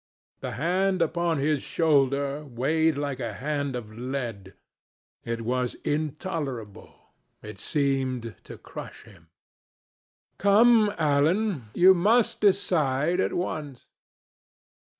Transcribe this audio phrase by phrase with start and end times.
[0.39, 4.55] The hand upon his shoulder weighed like a hand of lead.
[5.23, 7.11] It was intolerable.
[7.43, 9.27] It seemed to crush him.
[10.39, 13.85] "Come, Alan, you must decide at once."